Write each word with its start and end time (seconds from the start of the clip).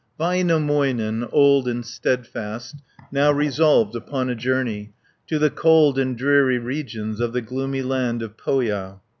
Väinämöinen, 0.19 1.29
old 1.31 1.67
and 1.67 1.85
steadfast, 1.85 2.75
Now 3.11 3.29
resolved 3.31 3.95
upon 3.95 4.29
a 4.31 4.35
journey 4.35 4.93
To 5.27 5.37
the 5.37 5.51
cold 5.51 5.99
and 5.99 6.17
dreary 6.17 6.57
regions 6.57 7.19
Of 7.19 7.33
the 7.33 7.41
gloomy 7.43 7.83
land 7.83 8.23
of 8.23 8.35
Pohja. 8.35 8.99